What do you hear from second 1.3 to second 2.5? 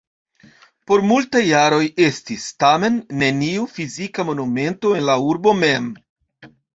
jaroj estis,